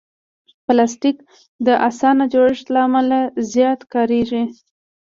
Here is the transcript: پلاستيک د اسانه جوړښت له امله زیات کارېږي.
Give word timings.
پلاستيک 0.65 1.17
د 1.65 1.67
اسانه 1.89 2.23
جوړښت 2.33 2.67
له 2.73 2.79
امله 2.87 3.19
زیات 3.53 3.79
کارېږي. 3.93 4.43